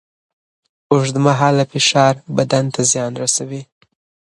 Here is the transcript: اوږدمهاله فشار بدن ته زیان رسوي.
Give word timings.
اوږدمهاله 0.91 1.63
فشار 1.71 2.13
بدن 2.37 2.65
ته 2.73 2.81
زیان 2.91 3.13
رسوي. 3.23 3.61